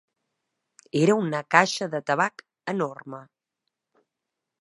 Era 1.01 1.17
una 1.23 1.41
caixa 1.55 1.87
de 1.91 2.01
tabac 2.07 2.41
enorme. 2.73 3.21